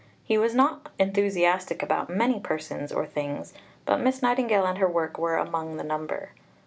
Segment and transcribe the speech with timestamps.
[0.23, 3.53] He was not enthusiastic about many persons or things,
[3.85, 6.31] but Miss Nightingale and her work were among the number.